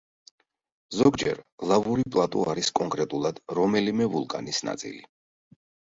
[0.99, 1.41] ზოგჯერ,
[1.71, 5.05] ლავური პლატო არის კონკრეტულად რომელიმე ვულკანის ნაწილი.